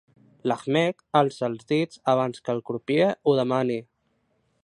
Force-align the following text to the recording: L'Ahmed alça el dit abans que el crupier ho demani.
L'Ahmed 0.51 1.03
alça 1.19 1.49
el 1.49 1.57
dit 1.73 1.99
abans 2.15 2.43
que 2.47 2.55
el 2.57 2.63
crupier 2.71 3.13
ho 3.25 3.39
demani. 3.43 3.79